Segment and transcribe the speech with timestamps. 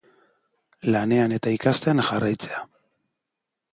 [0.95, 2.67] Lanean eta ikasten jarraitzea.